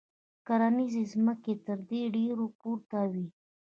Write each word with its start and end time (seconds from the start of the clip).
کرنیزې 0.47 1.03
ځمکې 1.11 1.53
ترې 1.65 2.01
ډېرې 2.13 2.33
پورته 2.59 2.99
وې. 3.11 3.27